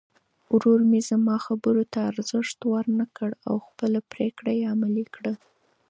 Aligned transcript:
ورور 0.53 0.79
مې 0.89 0.99
زما 1.09 1.35
خبرو 1.45 1.83
ته 1.93 1.99
ارزښت 2.11 2.59
ورنه 2.73 3.05
کړ 3.17 3.31
او 3.49 3.55
خپله 3.67 3.99
پرېکړه 4.11 4.51
یې 4.59 4.65
عملي 4.73 5.05
کړه. 5.15 5.33